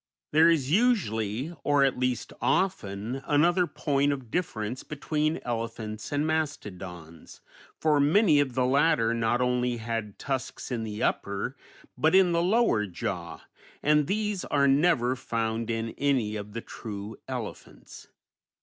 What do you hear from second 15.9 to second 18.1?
any of the true elephants.